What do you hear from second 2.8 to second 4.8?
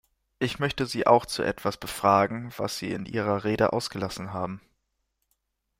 in Ihrer Rede ausgelassen haben.